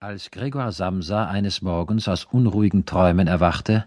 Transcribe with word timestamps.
Als 0.00 0.30
Gregor 0.30 0.70
Samsa 0.70 1.26
eines 1.26 1.60
Morgens 1.60 2.06
aus 2.06 2.24
unruhigen 2.30 2.86
Träumen 2.86 3.26
erwachte, 3.26 3.84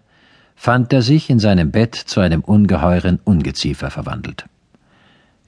fand 0.54 0.92
er 0.92 1.00
sich 1.00 1.30
in 1.30 1.38
seinem 1.38 1.70
Bett 1.70 1.94
zu 1.94 2.20
einem 2.20 2.42
ungeheuren 2.42 3.18
Ungeziefer 3.24 3.90
verwandelt. 3.90 4.44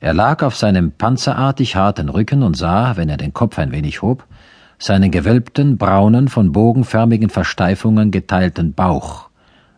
Er 0.01 0.15
lag 0.15 0.43
auf 0.43 0.57
seinem 0.57 0.91
panzerartig 0.91 1.77
harten 1.77 2.09
Rücken 2.09 2.43
und 2.43 2.57
sah, 2.57 2.97
wenn 2.97 3.11
er 3.11 3.19
den 3.19 3.35
Kopf 3.35 3.59
ein 3.59 3.73
wenig 3.73 4.01
hob, 4.01 4.25
seinen 4.79 5.11
gewölbten, 5.11 5.77
braunen, 5.77 6.29
von 6.29 6.53
bogenförmigen 6.53 7.29
Versteifungen 7.29 8.11
geteilten 8.11 8.73
Bauch, 8.73 9.29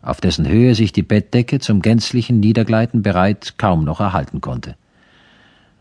auf 0.02 0.20
dessen 0.20 0.46
Höhe 0.46 0.76
sich 0.76 0.92
die 0.92 1.02
Bettdecke 1.02 1.58
zum 1.58 1.82
gänzlichen 1.82 2.38
Niedergleiten 2.38 3.02
bereit 3.02 3.54
kaum 3.58 3.82
noch 3.82 3.98
erhalten 3.98 4.40
konnte. 4.40 4.76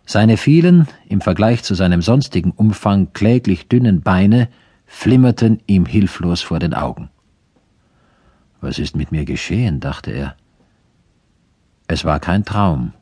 Seine 0.08 0.38
vielen, 0.38 0.88
im 1.08 1.22
Vergleich 1.22 1.62
zu 1.62 1.76
seinem 1.76 2.02
sonstigen 2.02 2.50
Umfang 2.50 3.14
kläglich 3.14 3.68
dünnen 3.68 4.02
Beine 4.02 4.48
flimmerten 4.86 5.62
ihm 5.68 5.86
hilflos 5.86 6.42
vor 6.42 6.60
den 6.60 6.74
Augen. 6.74 7.10
Was 8.62 8.80
ist 8.80 8.96
mit 8.96 9.12
mir 9.12 9.26
geschehen? 9.26 9.80
dachte 9.80 10.12
er. 10.12 10.36
Es 11.88 12.04
war 12.04 12.20
kein 12.20 12.46
Traum. 12.46 12.94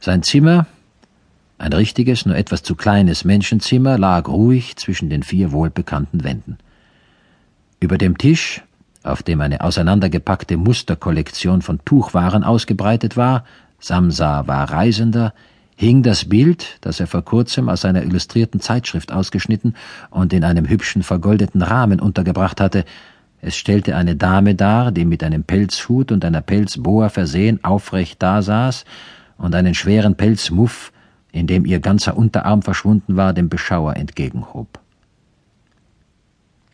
Sein 0.00 0.22
Zimmer, 0.22 0.66
ein 1.58 1.72
richtiges, 1.72 2.24
nur 2.24 2.36
etwas 2.36 2.62
zu 2.62 2.76
kleines 2.76 3.24
Menschenzimmer, 3.24 3.98
lag 3.98 4.28
ruhig 4.28 4.76
zwischen 4.76 5.10
den 5.10 5.22
vier 5.22 5.52
wohlbekannten 5.52 6.22
Wänden. 6.22 6.58
Über 7.80 7.98
dem 7.98 8.16
Tisch, 8.16 8.62
auf 9.02 9.22
dem 9.22 9.40
eine 9.40 9.60
auseinandergepackte 9.60 10.56
Musterkollektion 10.56 11.62
von 11.62 11.80
Tuchwaren 11.84 12.44
ausgebreitet 12.44 13.16
war, 13.16 13.44
Samsa 13.80 14.46
war 14.46 14.70
Reisender, 14.70 15.34
hing 15.78 16.02
das 16.02 16.24
Bild, 16.24 16.76
das 16.80 16.98
er 16.98 17.06
vor 17.06 17.24
kurzem 17.24 17.68
aus 17.68 17.84
einer 17.84 18.02
illustrierten 18.02 18.60
Zeitschrift 18.60 19.12
ausgeschnitten 19.12 19.76
und 20.10 20.32
in 20.32 20.42
einem 20.42 20.68
hübschen 20.68 21.04
vergoldeten 21.04 21.62
Rahmen 21.62 22.00
untergebracht 22.00 22.60
hatte. 22.60 22.84
Es 23.40 23.54
stellte 23.54 23.94
eine 23.94 24.16
Dame 24.16 24.56
dar, 24.56 24.90
die 24.90 25.04
mit 25.04 25.22
einem 25.22 25.44
Pelzhut 25.44 26.10
und 26.10 26.24
einer 26.24 26.40
Pelzboa 26.40 27.10
versehen 27.10 27.62
aufrecht 27.62 28.20
dasaß 28.20 28.84
und 29.36 29.54
einen 29.54 29.76
schweren 29.76 30.16
Pelzmuff, 30.16 30.92
in 31.30 31.46
dem 31.46 31.64
ihr 31.64 31.78
ganzer 31.78 32.16
Unterarm 32.16 32.62
verschwunden 32.62 33.14
war, 33.14 33.32
dem 33.32 33.48
Beschauer 33.48 33.94
entgegenhob. 33.96 34.80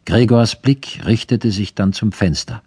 Gregors 0.06 0.56
Blick 0.56 1.02
richtete 1.04 1.50
sich 1.50 1.74
dann 1.74 1.92
zum 1.92 2.10
Fenster. 2.10 2.62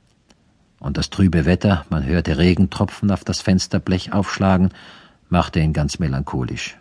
Und 0.80 0.98
das 0.98 1.10
trübe 1.10 1.46
Wetter, 1.46 1.88
man 1.90 2.06
hörte 2.06 2.38
Regentropfen 2.38 3.10
auf 3.10 3.24
das 3.24 3.42
Fensterblech 3.42 4.14
aufschlagen, 4.14 4.70
machte 5.30 5.60
ihn 5.60 5.74
ganz 5.74 6.00
melancholisch. 6.00 6.78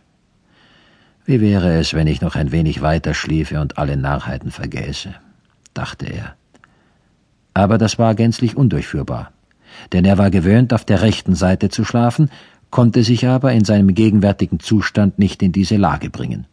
Wie 1.25 1.41
wäre 1.41 1.79
es, 1.79 1.93
wenn 1.93 2.07
ich 2.07 2.21
noch 2.21 2.37
ein 2.37 2.53
wenig 2.53 2.83
weiter 2.83 3.13
schliefe 3.13 3.61
und 3.61 3.79
alle 3.79 3.97
Narrheiten 3.97 4.51
vergäße, 4.51 5.15
dachte 5.75 6.07
er. 6.07 6.37
Aber 7.53 7.79
das 7.79 7.99
war 7.99 8.15
gänzlich 8.15 8.57
undurchführbar, 8.57 9.33
denn 9.93 10.05
er 10.05 10.19
war 10.19 10.31
gewöhnt, 10.31 10.73
auf 10.73 10.85
der 10.85 11.03
rechten 11.03 11.35
Seite 11.35 11.69
zu 11.69 11.85
schlafen, 11.85 12.31
konnte 12.71 13.03
sich 13.03 13.27
aber 13.27 13.53
in 13.53 13.65
seinem 13.65 13.95
gegenwärtigen 13.95 14.61
Zustand 14.61 15.19
nicht 15.19 15.43
in 15.43 15.53
diese 15.53 15.77
Lage 15.77 16.11
bringen. 16.11 16.47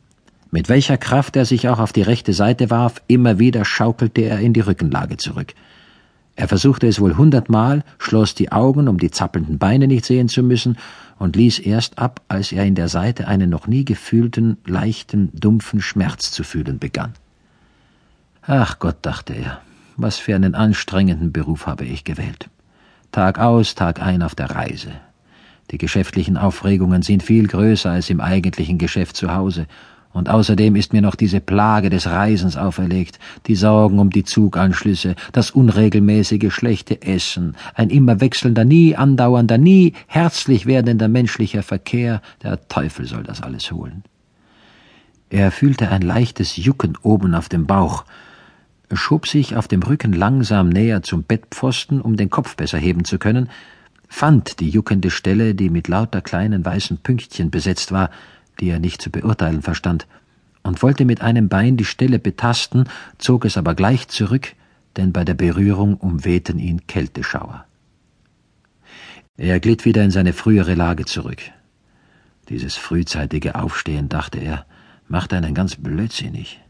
Mit 0.50 0.70
welcher 0.70 0.98
Kraft 0.98 1.36
er 1.36 1.46
sich 1.46 1.68
auch 1.68 1.80
auf 1.80 1.94
die 1.94 2.04
rechte 2.04 2.34
Seite 2.34 2.70
warf, 2.70 3.02
immer 3.08 3.40
wieder 3.40 3.66
schaukelte 3.66 4.22
er 4.22 4.40
in 4.40 4.54
die 4.54 4.60
Rückenlage 4.60 5.18
zurück. 5.18 5.54
Er 6.36 6.48
versuchte 6.48 6.88
es 6.88 7.00
wohl 7.00 7.16
hundertmal, 7.16 7.84
schloss 8.00 8.34
die 8.34 8.52
Augen, 8.52 8.88
um 8.88 8.98
die 8.98 9.12
zappelnden 9.12 9.60
Beine 9.60 9.88
nicht 9.88 10.06
sehen 10.06 10.30
zu 10.30 10.42
müssen, 10.42 10.78
und 11.20 11.36
ließ 11.36 11.60
erst 11.60 12.00
ab, 12.00 12.22
als 12.28 12.52
er 12.52 12.66
in 12.66 12.76
der 12.76 12.90
Seite 12.90 13.28
einen 13.28 13.50
noch 13.50 13.68
nie 13.68 13.86
gefühlten, 13.86 14.58
leichten, 14.66 15.30
dumpfen 15.34 15.80
Schmerz 15.80 16.32
zu 16.32 16.44
fühlen 16.44 16.80
begann. 16.80 17.14
Ach 18.42 18.80
Gott, 18.80 18.98
dachte 19.04 19.34
er, 19.34 19.62
was 19.96 20.18
für 20.18 20.36
einen 20.36 20.56
anstrengenden 20.56 21.32
Beruf 21.32 21.68
habe 21.68 21.86
ich 21.86 22.04
gewählt. 22.04 22.50
Tag 23.12 23.40
aus, 23.40 23.76
Tag 23.76 24.02
ein 24.02 24.24
auf 24.24 24.34
der 24.34 24.50
Reise. 24.50 24.92
Die 25.72 25.78
geschäftlichen 25.78 26.36
Aufregungen 26.36 27.04
sind 27.04 27.24
viel 27.24 27.48
größer 27.48 27.92
als 27.92 28.10
im 28.10 28.20
eigentlichen 28.20 28.80
Geschäft 28.80 29.16
zu 29.16 29.34
Hause, 29.34 29.68
und 30.14 30.30
außerdem 30.30 30.76
ist 30.76 30.94
mir 30.94 31.02
noch 31.02 31.16
diese 31.16 31.42
Plage 31.42 31.90
des 31.90 32.08
Reisens 32.08 32.56
auferlegt, 32.56 33.20
die 33.48 33.56
Sorgen 33.56 34.00
um 34.00 34.12
die 34.12 34.24
Zuganschlüsse, 34.24 35.16
das 35.32 35.52
unregelmäßige 35.52 36.54
schlechte 36.54 37.02
Essen, 37.02 37.56
ein 37.74 37.90
immer 37.90 38.22
wechselnder, 38.22 38.64
nie 38.64 38.96
andauernder, 38.96 39.58
nie 39.58 39.94
herzlich 40.08 40.66
werdender 40.66 41.08
menschlicher 41.08 41.64
Verkehr, 41.64 42.22
der 42.44 42.68
Teufel 42.68 43.06
soll 43.06 43.24
das 43.24 43.42
alles 43.42 43.72
holen. 43.72 44.04
Er 45.30 45.52
fühlte 45.52 45.90
ein 45.90 46.04
leichtes 46.04 46.58
Jucken 46.58 46.96
oben 47.02 47.34
auf 47.34 47.50
dem 47.50 47.66
Bauch, 47.66 48.06
schob 48.92 49.28
sich 49.28 49.56
auf 49.56 49.68
dem 49.68 49.82
Rücken 49.82 50.14
langsam 50.14 50.70
näher 50.70 51.02
zum 51.02 51.24
Bettpfosten, 51.24 52.00
um 52.02 52.18
den 52.18 52.30
Kopf 52.30 52.56
besser 52.56 52.78
heben 52.78 53.04
zu 53.04 53.18
können, 53.18 53.50
fand 54.08 54.60
die 54.60 54.70
juckende 54.70 55.10
Stelle, 55.10 55.56
die 55.56 55.72
mit 55.72 55.88
lauter 55.88 56.22
kleinen 56.22 56.64
weißen 56.64 56.98
Pünktchen 57.00 57.50
besetzt 57.50 57.92
war, 57.92 58.12
die 58.60 58.70
er 58.70 58.80
nicht 58.80 59.02
zu 59.02 59.10
beurteilen 59.10 59.62
verstand, 59.62 60.08
und 60.64 60.82
wollte 60.82 61.06
mit 61.06 61.22
einem 61.22 61.50
Bein 61.50 61.78
die 61.78 61.86
Stelle 61.86 62.20
betasten, 62.20 62.88
zog 63.18 63.46
es 63.46 63.58
aber 63.58 63.76
gleich 63.76 64.08
zurück, 64.08 64.56
denn 64.96 65.12
bei 65.12 65.26
der 65.26 65.34
Berührung 65.34 65.96
umwehten 65.98 66.60
ihn 66.60 66.88
Kälteschauer. 66.88 67.66
Er 69.36 69.60
glitt 69.60 69.84
wieder 69.86 70.04
in 70.04 70.12
seine 70.12 70.32
frühere 70.32 70.76
Lage 70.76 71.06
zurück. 71.06 71.42
Dieses 72.50 72.76
frühzeitige 72.76 73.56
Aufstehen, 73.56 74.10
dachte 74.10 74.40
er, 74.40 74.66
macht 75.08 75.34
einen 75.34 75.56
ganz 75.56 75.76
blödsinnig. 75.76 76.62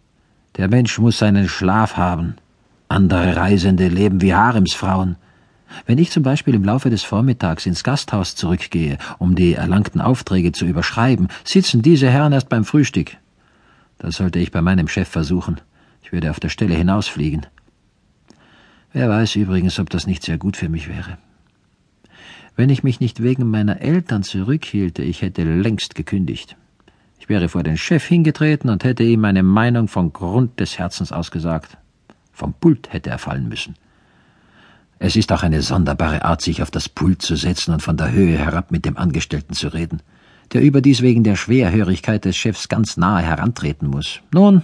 Der 0.58 0.70
Mensch 0.70 0.98
muss 1.00 1.18
seinen 1.18 1.50
Schlaf 1.50 1.98
haben. 1.98 2.36
Andere 2.88 3.36
Reisende 3.36 3.88
leben 3.88 4.22
wie 4.22 4.34
Haremsfrauen. 4.34 5.18
Wenn 5.86 5.98
ich 5.98 6.12
zum 6.12 6.24
Beispiel 6.24 6.56
im 6.56 6.64
Laufe 6.64 6.90
des 6.90 7.04
Vormittags 7.04 7.66
ins 7.66 7.84
Gasthaus 7.84 8.36
zurückgehe, 8.36 8.98
um 9.20 9.36
die 9.36 9.54
erlangten 9.54 10.02
Aufträge 10.02 10.52
zu 10.52 10.66
überschreiben, 10.66 11.28
sitzen 11.44 11.82
diese 11.82 12.10
Herren 12.10 12.34
erst 12.34 12.50
beim 12.50 12.66
Frühstück. 12.66 13.18
Das 13.98 14.16
sollte 14.16 14.40
ich 14.40 14.52
bei 14.52 14.62
meinem 14.62 14.88
Chef 14.88 15.08
versuchen. 15.08 15.62
Ich 16.02 16.12
würde 16.12 16.30
auf 16.30 16.40
der 16.40 16.50
Stelle 16.50 16.76
hinausfliegen. 16.76 17.46
Wer 18.92 19.10
weiß 19.10 19.36
übrigens, 19.36 19.80
ob 19.80 19.90
das 19.90 20.06
nicht 20.06 20.24
sehr 20.24 20.38
gut 20.38 20.58
für 20.58 20.70
mich 20.70 20.88
wäre. 20.88 21.18
Wenn 22.56 22.70
ich 22.70 22.84
mich 22.84 23.00
nicht 23.00 23.24
wegen 23.24 23.50
meiner 23.50 23.82
Eltern 23.82 24.22
zurückhielte, 24.22 25.02
ich 25.02 25.24
hätte 25.24 25.44
längst 25.44 25.96
gekündigt. 25.96 26.56
Ich 27.18 27.30
wäre 27.30 27.50
vor 27.50 27.64
den 27.64 27.78
Chef 27.78 28.06
hingetreten 28.06 28.70
und 28.70 28.84
hätte 28.84 29.04
ihm 29.04 29.22
meine 29.22 29.42
Meinung 29.42 29.88
von 29.88 30.14
Grund 30.14 30.60
des 30.60 30.78
Herzens 30.78 31.12
ausgesagt. 31.12 31.78
Vom 32.32 32.54
Pult 32.54 32.92
hätte 32.92 33.10
er 33.10 33.18
fallen 33.18 33.48
müssen. 33.48 33.76
Es 35.06 35.18
ist 35.18 35.34
auch 35.34 35.44
eine 35.44 35.62
sonderbare 35.62 36.24
Art, 36.24 36.42
sich 36.42 36.62
auf 36.62 36.72
das 36.72 36.88
Pult 36.88 37.22
zu 37.22 37.36
setzen 37.36 37.74
und 37.74 37.82
von 37.82 37.98
der 37.98 38.14
Höhe 38.14 38.38
herab 38.38 38.72
mit 38.72 38.86
dem 38.86 38.96
Angestellten 38.96 39.54
zu 39.54 39.68
reden, 39.68 40.02
der 40.54 40.62
überdies 40.62 41.02
wegen 41.02 41.26
der 41.26 41.36
Schwerhörigkeit 41.36 42.24
des 42.24 42.38
Chefs 42.38 42.70
ganz 42.70 42.96
nahe 42.96 43.22
herantreten 43.22 43.90
muss. 43.90 44.22
Nun, 44.32 44.62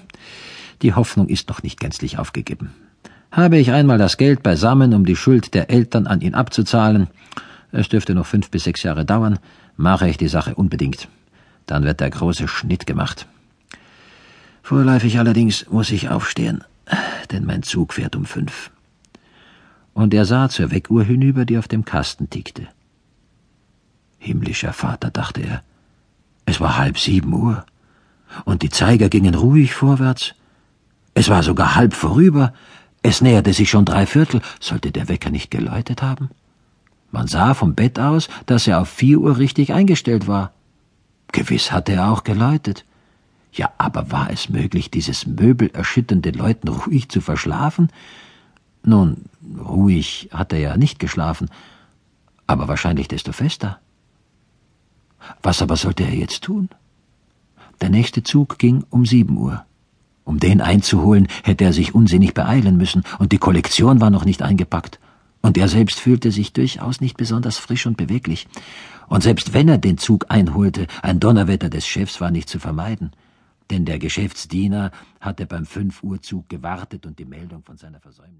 die 0.81 0.93
Hoffnung 0.93 1.27
ist 1.27 1.49
noch 1.49 1.61
nicht 1.61 1.77
gänzlich 1.77 2.19
aufgegeben. 2.19 2.71
Habe 3.33 3.57
ich 3.57 3.73
einmal 3.73 3.97
das 3.97 4.15
Geld 4.15 4.41
beisammen, 4.41 4.93
um 4.93 5.05
die 5.05 5.17
Schuld 5.17 5.53
der 5.53 5.69
Eltern 5.69 6.07
an 6.07 6.21
ihn 6.21 6.35
abzuzahlen, 6.35 7.09
es 7.73 7.89
dürfte 7.89 8.15
noch 8.15 8.25
fünf 8.25 8.49
bis 8.49 8.63
sechs 8.63 8.81
Jahre 8.83 9.03
dauern, 9.03 9.39
mache 9.75 10.07
ich 10.07 10.15
die 10.15 10.29
Sache 10.29 10.55
unbedingt. 10.55 11.09
Dann 11.65 11.83
wird 11.83 11.99
der 11.99 12.11
große 12.11 12.47
Schnitt 12.47 12.87
gemacht. 12.87 13.27
Vorläufig 14.63 15.19
allerdings 15.19 15.69
muss 15.69 15.91
ich 15.91 16.07
aufstehen, 16.07 16.63
denn 17.29 17.43
mein 17.43 17.61
Zug 17.61 17.93
fährt 17.93 18.15
um 18.15 18.23
fünf 18.23 18.71
und 19.99 20.13
er 20.13 20.23
sah 20.23 20.47
zur 20.47 20.71
Weckuhr 20.71 21.03
hinüber, 21.03 21.43
die 21.43 21.57
auf 21.57 21.67
dem 21.67 21.83
Kasten 21.83 22.29
tickte. 22.29 22.69
Himmlischer 24.17 24.71
Vater, 24.71 25.09
dachte 25.11 25.41
er, 25.41 25.61
es 26.45 26.61
war 26.61 26.77
halb 26.77 26.97
sieben 26.97 27.33
Uhr, 27.33 27.65
und 28.45 28.61
die 28.61 28.69
Zeiger 28.69 29.09
gingen 29.09 29.35
ruhig 29.35 29.73
vorwärts. 29.73 30.35
Es 31.15 31.27
war 31.27 31.43
sogar 31.43 31.75
halb 31.75 31.93
vorüber, 31.93 32.53
es 33.01 33.19
näherte 33.19 33.51
sich 33.51 33.69
schon 33.69 33.83
drei 33.83 34.05
Viertel, 34.05 34.41
sollte 34.61 34.93
der 34.93 35.09
Wecker 35.09 35.31
nicht 35.31 35.51
geläutet 35.51 36.01
haben? 36.01 36.29
Man 37.11 37.27
sah 37.27 37.53
vom 37.53 37.75
Bett 37.75 37.99
aus, 37.99 38.29
dass 38.45 38.67
er 38.67 38.79
auf 38.79 38.87
vier 38.87 39.19
Uhr 39.19 39.37
richtig 39.37 39.73
eingestellt 39.73 40.27
war. 40.27 40.53
Gewiss 41.33 41.73
hatte 41.73 41.91
er 41.91 42.09
auch 42.09 42.23
geläutet. 42.23 42.85
Ja, 43.51 43.73
aber 43.77 44.11
war 44.11 44.29
es 44.31 44.47
möglich, 44.47 44.91
dieses 44.91 45.27
möbelerschütternde 45.27 46.31
Läuten 46.31 46.69
ruhig 46.69 47.09
zu 47.09 47.19
verschlafen? 47.19 47.89
Nun, 48.83 49.25
ruhig 49.59 50.29
hat 50.31 50.53
er 50.53 50.59
ja 50.59 50.77
nicht 50.77 50.99
geschlafen, 50.99 51.49
aber 52.47 52.67
wahrscheinlich 52.67 53.07
desto 53.07 53.31
fester. 53.31 53.79
Was 55.43 55.61
aber 55.61 55.75
sollte 55.75 56.03
er 56.03 56.15
jetzt 56.15 56.43
tun? 56.43 56.69
Der 57.81 57.89
nächste 57.89 58.23
Zug 58.23 58.57
ging 58.57 58.85
um 58.89 59.05
sieben 59.05 59.37
Uhr. 59.37 59.65
Um 60.23 60.39
den 60.39 60.61
einzuholen, 60.61 61.27
hätte 61.43 61.63
er 61.63 61.73
sich 61.73 61.95
unsinnig 61.95 62.33
beeilen 62.33 62.77
müssen, 62.77 63.03
und 63.17 63.31
die 63.31 63.37
Kollektion 63.37 63.99
war 63.99 64.09
noch 64.09 64.25
nicht 64.25 64.41
eingepackt. 64.41 64.99
Und 65.41 65.57
er 65.57 65.67
selbst 65.67 65.99
fühlte 65.99 66.31
sich 66.31 66.53
durchaus 66.53 67.01
nicht 67.01 67.17
besonders 67.17 67.57
frisch 67.57 67.85
und 67.85 67.97
beweglich. 67.97 68.47
Und 69.07 69.23
selbst 69.23 69.53
wenn 69.53 69.69
er 69.69 69.77
den 69.77 69.97
Zug 69.97 70.25
einholte, 70.29 70.87
ein 71.01 71.19
Donnerwetter 71.19 71.69
des 71.69 71.87
Chefs 71.87 72.21
war 72.21 72.31
nicht 72.31 72.49
zu 72.49 72.59
vermeiden. 72.59 73.11
denn 73.69 73.85
der 73.85 73.99
Geschäftsdiener 73.99 74.91
hatte 75.19 75.45
beim 75.45 75.65
Fünf-Uhr-Zug 75.65 76.49
gewartet 76.49 77.05
und 77.05 77.19
die 77.19 77.25
Meldung 77.25 77.63
von 77.63 77.77
seiner 77.77 77.99
Versäumnis 77.99 78.37